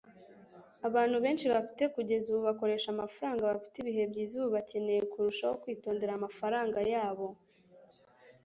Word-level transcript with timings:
abantu 0.87 1.17
benshi 1.23 1.45
bafite 1.53 1.83
kugeza 1.95 2.25
ubu 2.29 2.41
bakoresha 2.49 2.87
amafaranga 2.91 3.49
bafite 3.51 3.75
ibihe 3.79 4.03
byiza 4.11 4.33
ubu 4.39 4.49
bakeneye 4.55 5.01
kurushaho 5.11 5.55
kwitondera 5.63 6.11
amafaranga 6.15 6.79
yabo 6.93 7.27